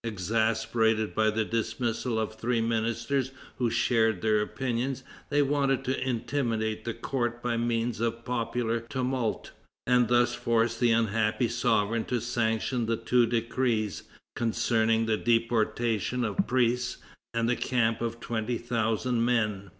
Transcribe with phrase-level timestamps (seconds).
[0.03, 6.85] Exasperated by the dismissal of three ministers who shared their opinions, they wanted to intimidate
[6.85, 9.51] the court by means of a popular tumult,
[9.85, 14.01] and thus force the unhappy sovereign to sanction the two decrees,
[14.35, 16.97] concerning the deportation of priests
[17.35, 19.69] and the camp of twenty thousand men.